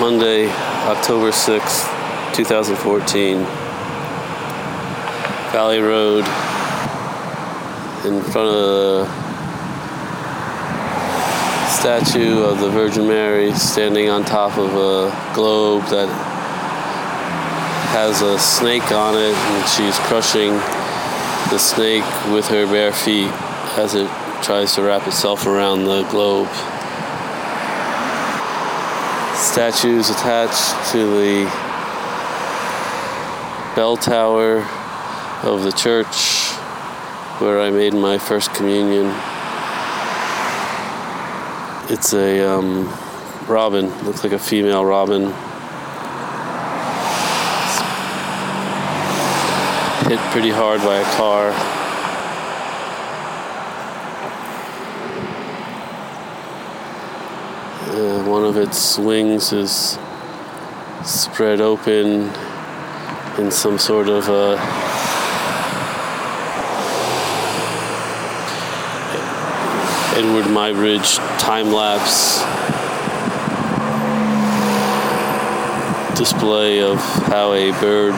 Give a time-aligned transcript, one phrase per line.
[0.00, 0.48] Monday,
[0.86, 3.38] October 6th, 2014.
[5.50, 6.24] Valley Road
[8.06, 9.06] in front of the
[11.68, 16.08] statue of the Virgin Mary standing on top of a globe that
[17.90, 20.50] has a snake on it and she's crushing
[21.50, 23.32] the snake with her bare feet
[23.76, 24.08] as it
[24.44, 26.48] tries to wrap itself around the globe.
[29.38, 31.44] Statues attached to the
[33.76, 34.58] bell tower
[35.44, 36.50] of the church
[37.40, 39.06] where I made my first communion.
[41.88, 42.92] It's a um,
[43.46, 45.26] robin, looks like a female robin.
[50.08, 51.54] Hit pretty hard by a car.
[57.90, 59.98] Uh, one of its wings is
[61.04, 62.30] spread open
[63.36, 64.56] in some sort of a
[70.16, 72.38] Edward Muybridge time lapse
[76.16, 78.14] display of how a bird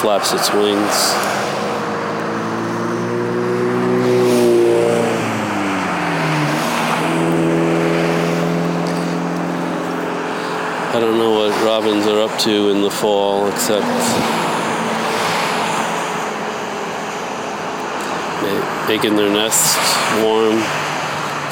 [0.00, 1.49] flaps its wings.
[10.92, 13.86] I don't know what robins are up to in the fall except
[18.42, 19.78] ma- making their nests
[20.24, 20.58] warm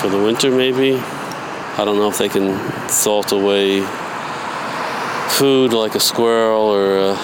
[0.00, 0.96] for the winter, maybe.
[0.96, 3.82] I don't know if they can salt away
[5.28, 7.14] food like a squirrel or a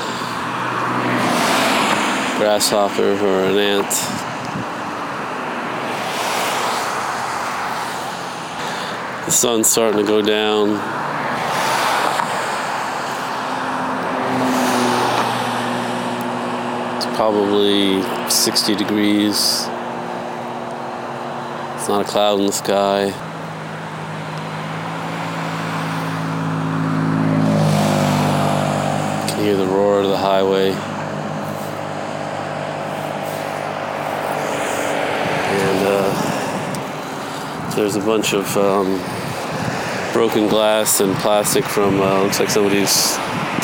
[2.39, 3.91] grasshopper or an ant.
[9.27, 11.04] The sun's starting to go down.
[17.14, 19.69] Probably 60 degrees.
[21.77, 23.13] It's not a cloud in the sky.
[29.29, 30.73] Can hear the roar of the highway.
[35.52, 36.11] And uh,
[37.77, 39.01] there's a bunch of um,
[40.13, 43.14] broken glass and plastic from, uh, looks like somebody's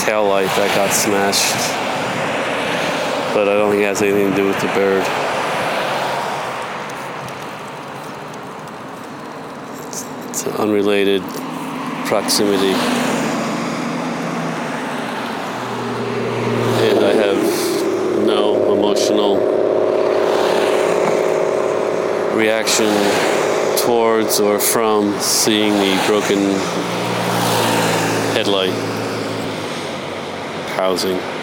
[0.05, 1.90] tail light that got smashed.
[3.33, 5.07] But I don't think it has anything to do with the bird.
[10.31, 11.23] It's an unrelated
[12.07, 12.75] proximity.
[16.89, 19.37] And I have no emotional
[22.37, 22.93] reaction
[23.79, 26.39] towards or from seeing the broken
[28.35, 28.73] headlight
[30.77, 31.40] housing.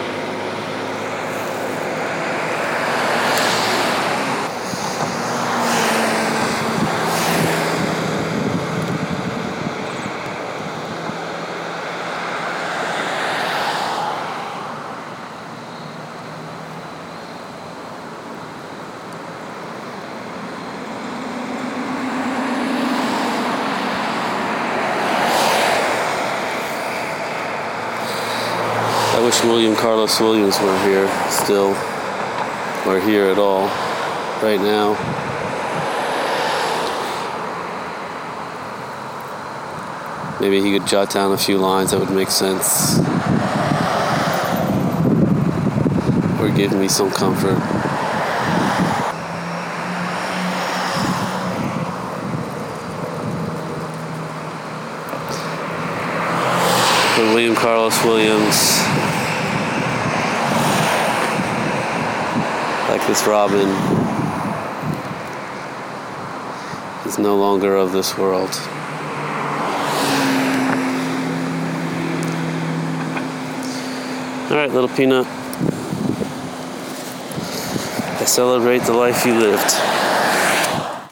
[29.44, 31.74] William Carlos Williams were here still,
[32.86, 33.66] or here at all,
[34.42, 34.96] right now.
[40.40, 42.98] Maybe he could jot down a few lines that would make sense,
[46.40, 47.58] or give me some comfort.
[57.18, 58.78] William Carlos Williams,
[62.88, 63.68] like this Robin,
[67.06, 68.50] is no longer of this world.
[74.50, 75.26] All right, little peanut.
[78.20, 80.17] I celebrate the life you lived.